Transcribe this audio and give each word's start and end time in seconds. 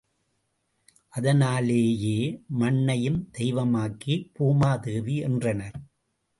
அதனாலேயே 1.09 2.17
மண்ணையும் 2.47 3.21
தெய்வமாக்கி, 3.37 4.17
பூமாதேவி 4.39 5.17
என்றனர். 5.21 5.79